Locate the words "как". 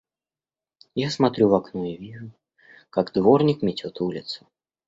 2.89-3.13